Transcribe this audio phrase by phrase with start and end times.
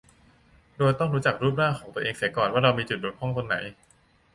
[0.77, 3.55] โดยต้องรู้จักรูปร่างของตัวเองเสียก่อนว่าเรามีจุดบกพร่องตรงไหน